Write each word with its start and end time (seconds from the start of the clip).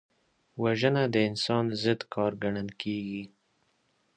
وژنه 0.63 1.03
د 1.13 1.15
انسان 1.29 1.65
ضد 1.83 2.01
کار 2.13 2.31
ګڼل 2.43 2.69
کېږي 2.81 3.23